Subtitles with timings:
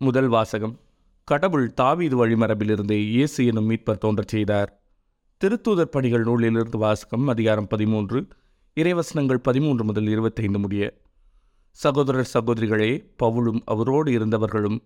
[0.00, 0.80] முதல் வாசகம்.
[1.24, 4.82] கடவுள் தாவீது வழிமரபிலிருந்தே இயேசு எனும் மீட்பர் தோன்றச் செய்தார்.
[5.44, 8.26] திருத்தூதர் பணிகள் நூலிலிருந்து வாசகம் அதிகாரம் பதிமூன்று
[8.80, 11.00] இறைவசனங்கள் பதிமூன்று முதல் இருபத்தைந்து முடிய.
[11.70, 14.78] சகோதரர் சகோதரிகளே பவுலும் அவரோடு இருந்தவர்களும்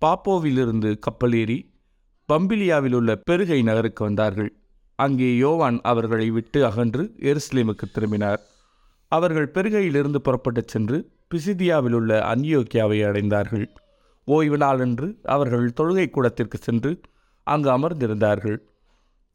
[0.00, 1.58] பாப்போவிலிருந்து கப்பலேறி
[2.32, 4.56] பம்பிலியாவில் உள்ள பெருகை நகருக்கு வந்தார்கள்.
[4.94, 8.40] அங்கே யோவான் அவர்களை விட்டு அகன்று எருசலேமுக்கு திரும்பினார்.
[9.08, 13.66] அவர்கள் பெருகையிலிருந்து புறப்பட்டுச் சென்று பிசிதியாவில் உள்ள அந்தியோக்கியாவை அடைந்தார்கள்.
[14.28, 16.90] ஓய்வு நாளன்று அவர்கள் தொழுகை கூடத்திற்கு சென்று
[17.46, 18.58] அங்கு அமர்ந்திருந்தார்கள்.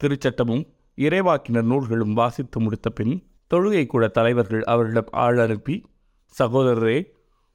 [0.00, 0.64] திருச்சட்டமும்
[0.98, 3.14] இறைவாக்கினர் நூல்களும் வாசித்து முடித்த பின்
[3.54, 5.76] தொழுகை கூட தலைவர்கள் அவரிடம் ஆள் அனுப்பி
[6.34, 6.98] சகோதரரே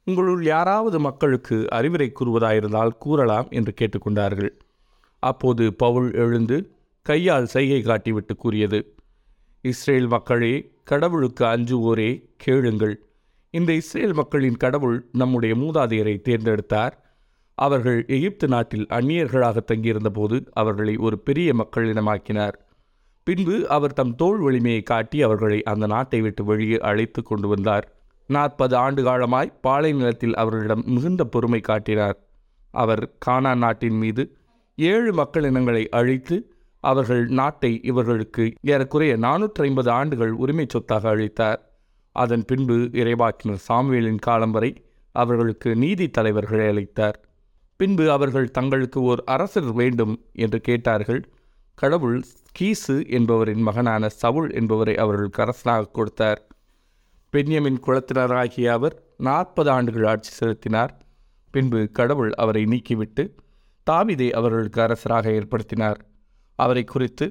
[0.08, 4.52] உங்களுள் யாராவது மக்களுக்கு அறிவுரை கூறுவதாயிருந்தால் கூறலாம் என்று கேட்டுக்கொண்டார்கள்.
[5.24, 6.58] அப்போது பவுல் எழுந்து
[7.02, 8.80] கையால் செய்கை காட்டிவிட்டு கூறியது
[9.62, 12.96] இஸ்ரேல் மக்களே கடவுளுக்கு அஞ்சுவோரே கேளுங்கள்.
[13.54, 16.94] இந்த இஸ்ரேல் மக்களின் கடவுள் நம்முடைய மூதாதையரை தேர்ந்தெடுத்தார்.
[17.58, 22.58] அவர்கள் எகிப்து நாட்டில் அந்நியர்களாக தங்கியிருந்தபோது அவர்களை ஒரு பெரிய மக்களினமாக்கினார்
[23.24, 27.86] பின்பு அவர் தம் தோல் வலிமையை காட்டி அவர்களை அந்த நாட்டை விட்டு வெளியே அழைத்து கொண்டு வந்தார்.
[28.28, 32.18] நாற்பது ஆண்டு காலமாய் பாலை நிலத்தில் அவர்களிடம் மிகுந்த பொறுமை காட்டினார்.
[32.72, 34.24] அவர் கானா நாட்டின் மீது
[34.78, 36.38] ஏழு மக்களினங்களை அழித்து
[36.80, 41.60] அவர்கள் நாட்டை இவர்களுக்கு ஏறக்குறைய நானூற்றி ஐம்பது ஆண்டுகள் உரிமை சொத்தாக அளித்தார்.
[42.16, 44.72] அதன் பின்பு இறைவாக்கினர் சாமுவேலின் காலம் வரை
[45.12, 47.20] அவர்களுக்கு நீதி தலைவர்களை அளித்தார்.
[47.76, 51.22] பின்பு அவர்கள் தங்களுக்கு ஓர் அரசர் வேண்டும் என்று கேட்டார்கள்.
[51.76, 56.48] கடவுள் கீசு என்பவரின் மகனான சவுல் என்பவரை அவர்களுக்கு அரசனாக கொடுத்தார்.
[57.30, 61.02] பென்யமின் குலத்தினராகிய அவர் நாற்பது ஆண்டுகள் ஆட்சி செலுத்தினார்.
[61.52, 63.24] பின்பு கடவுள் அவரை நீக்கிவிட்டு
[63.92, 66.00] தாவீதை அவர்களுக்கு அரசராக ஏற்படுத்தினார்.
[66.56, 67.26] அவரை குறித்து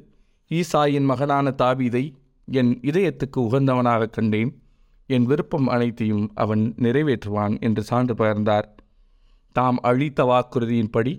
[0.50, 2.14] ஈசாயின் மகனான தாவிதை
[2.48, 4.62] என் இதயத்துக்கு உகந்தவனாக கண்டேன்.
[5.06, 8.68] என் விருப்பம் அனைத்தையும் அவன் நிறைவேற்றுவான் என்று சான்று பகர்ந்தார்.
[9.56, 11.12] தாம் அழித்த வாக்குறுதியின்படி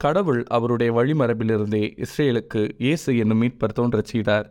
[0.00, 4.46] கடவுள் அவருடைய வழிமரபிலிருந்தே இஸ்ரேலுக்கு இயேசு என்னும் மீட்பர் தோன்றச் செய்தார்.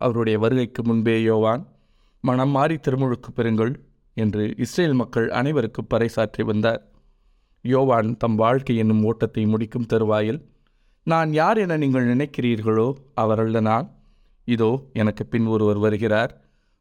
[0.00, 1.62] அவருடைய வருகைக்கு முன்பே யோவான்
[2.24, 3.72] மனம் மாறி திருமுழுக்கு பெறுங்கள்
[4.16, 6.82] என்று இஸ்ரேல் மக்கள் அனைவருக்கும் பறைசாற்றி வந்தார்.
[7.64, 10.40] யோவான் தம் வாழ்க்கை என்னும் ஓட்டத்தை முடிக்கும் தருவாயில்
[11.06, 12.88] நான் யார் என நீங்கள் நினைக்கிறீர்களோ
[13.22, 13.86] அவரல்ல நான்
[14.48, 16.32] இதோ எனக்கு பின் ஒருவர் வருகிறார்.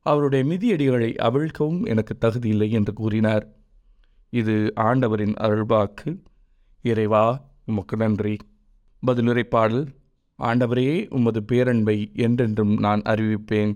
[0.05, 3.45] அவருடைய மிதியடிகளை அவிழ்க்கவும் எனக்கு தகுதியில்லை என்று கூறினார்.
[4.37, 6.11] இது ஆண்டவரின் அருள்வாக்கு.
[6.81, 7.25] இறைவா
[7.65, 8.35] உமக்கு நன்றி.
[9.07, 9.85] பதிலுரை பாடல்
[10.39, 13.73] ஆண்டவரே உமது பேரன்பை என்றென்றும் நான் அறிவிப்பேன்.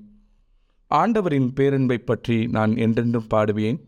[0.87, 3.79] ஆண்டவரின் பேரன்பை பற்றி நான் என்றென்றும் பாடுவேன்.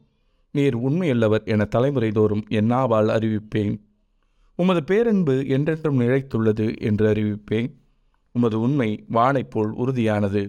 [0.52, 3.76] நீர் உண்மையல்லவர் என தலைமுறை தோறும் என்னாவால் அறிவிப்பேன்.
[4.56, 7.70] உமது பேரன்பு என்றென்றும் நிலைத்துள்ளது என்று அறிவிப்பேன்.
[8.32, 10.44] உமது உண்மை வானைப் போல் உறுதியானது.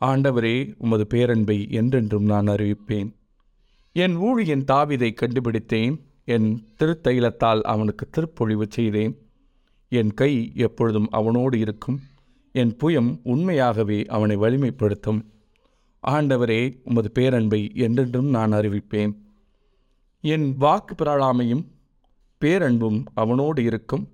[0.00, 3.10] ஆண்டவரே உமது பேரன்பை என்றென்றும் நான் அறிவிப்பேன்.
[4.02, 5.94] என் ஊழியன் தாவிதை கண்டுபிடித்தேன்.
[6.24, 6.48] என்
[6.78, 9.14] திருத்தைலத்தால் அவனுக்கு திருப்பொழிவு செய்தேன்.
[9.88, 12.00] என் கை எப்பொழுதும் அவனோடு இருக்கும்.
[12.52, 15.20] என் புயம் உண்மையாகவே அவனை வலிமைப்படுத்தும்.
[16.06, 19.12] ஆண்டவரே உமது பேரன்பை என்றென்றும் நான் அறிவிப்பேன்.
[20.20, 21.64] என் வாக்கு பிராளாமையும்
[22.40, 24.08] பேரன்பும் அவனோடு இருக்கும்.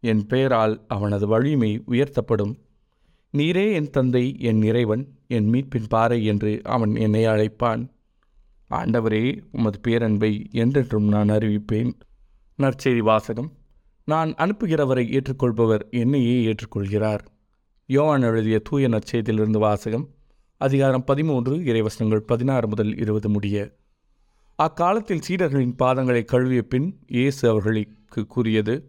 [0.00, 2.54] என் பெயரால் அவனது வலிமை உயர்த்தப்படும்.
[3.32, 7.88] நீரே என் தந்தை என் இறைவன் என் மீட்பின் பாறை என்று அவன் என்னை அழைப்பான்.
[8.70, 11.92] ஆண்டவரே உமது பேரன்பை என்றென்றும் நான் அறிவிப்பேன்.
[12.58, 13.52] நற்செய்தி வாசகம்.
[14.04, 17.18] நான் அனுப்புகிறவரை ஏற்றுக்கொள்பவர் என்னையே ஏற்றுக்கொள்கிறார்.
[17.86, 20.08] யோவான் எழுதிய தூய நற்செய்தியிலிருந்து வாசகம்.
[20.56, 23.76] அதிகாரம் பதிமூன்று இறைவசனங்கள் பதினாறு முதல் இருபது முடிய.
[24.56, 28.84] அக்காலத்தில் சீடர்களின் பாதங்களை கழுவிய பின் இயேசு அவர்களுக்கு கூறியது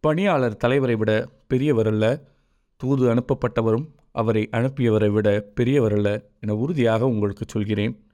[0.00, 2.22] பணியாளர் தலைவரை விட பெரியவரல்ல
[2.76, 8.05] தூது அனுப்பப்பட்டவரும் அவரை அனுப்பியவரை விட பெரியவரல்ல என உறுதியாக உங்களுக்கு சொல்கிறேன்.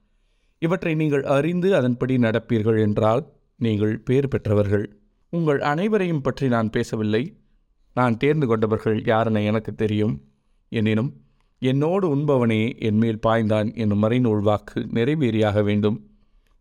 [0.65, 3.23] இவற்றை நீங்கள் அறிந்து அதன்படி நடப்பீர்கள் என்றால்
[3.61, 4.87] நீங்கள் பேர் பெற்றவர்கள்.
[5.33, 7.23] உங்கள் அனைவரையும் பற்றி நான் பேசவில்லை.
[7.97, 10.15] நான் தேர்ந்து கொண்டவர்கள் யாரென எனக்கு தெரியும்.
[10.73, 11.11] எனினும்
[11.63, 15.99] என்னோடு உண்பவனே என்மேல் பாய்ந்தான் என்னும் மறைநூல் வாக்கு நிறைவேறியாக வேண்டும்.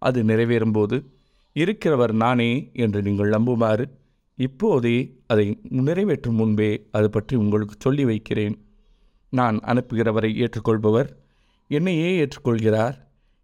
[0.02, 0.98] அது நிறைவேறும்போது
[1.56, 3.86] இருக்கிறவர் நானே என்று நீங்கள் நம்புமாறு
[4.38, 5.46] இப்போதே அதை
[5.80, 8.56] நிறைவேற்றும் முன்பே அது பற்றி உங்களுக்கு சொல்லி வைக்கிறேன்.
[9.34, 11.10] நான் அனுப்புகிறவரை ஏற்றுக்கொள்பவர்
[11.72, 12.96] என்னையே ஏற்றுக்கொள்கிறார்.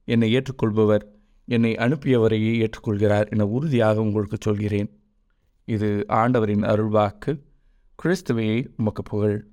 [0.08, 1.06] என்னை ஏற்றுக்கொள்பவர்
[1.46, 4.90] என்னை அனுப்பியவரையே ஏற்றுக்கொள்கிறார் என உறுதியாக உங்களுக்கு சொல்கிறேன்.
[5.66, 7.42] இது ஆண்டவரின் அருள்வாக்கு.
[8.04, 9.48] கிறிஸ்துவையை உமக்கு புகழ்.